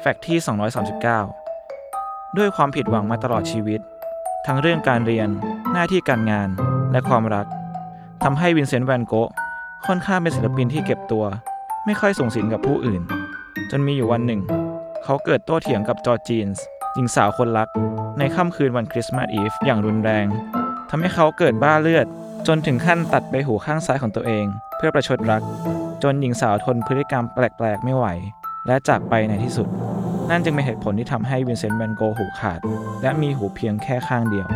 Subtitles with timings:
[0.00, 0.38] fact ที่
[1.58, 3.80] 239 ด้วยความผิดหวังมาตลอดชีวิต
[4.46, 5.28] ทั้งเรื่องการเรียน
[5.72, 6.48] หน้าที่การงาน
[6.92, 7.46] และความรัก
[8.24, 9.30] ทำให้วินเซนต์แวนโกะ
[9.86, 11.24] ค่อนข้างเป็นศิลปินที่เก็บตัว
[11.84, 13.02] ไม่ค่อยสุงสิงกับผู้อื่น
[13.70, 14.40] จนมีอยู่วันหนึ่ง
[15.04, 16.64] เขาเกิดโต้เถียงกับจอร์จีนส์
[16.94, 17.68] หญิงสาวคนรัก
[18.18, 20.26] ในค่ำคืนวันคริสต์มาสอีฟอย่างรุนแรง
[20.90, 22.06] ทำให้เขาเกิดบ้าเลือด
[22.46, 24.44] จนถึงขั้นตัดใบหูข้างซ้ายของตัวเอง
[24.76, 25.42] เพื่อประชดรัก
[26.02, 28.06] จนหญิงสาวทนพฤติกรรมแปลกๆ ไม่ไหว
[28.66, 29.68] และจากไปในที่สุด
[30.30, 32.60] นั่นจึงเป็นเหตุผลที่ทำให้วินเซนต์แวนโกหูขาด
[33.02, 34.48] และมีหูเพียงแค่ข้างเดียว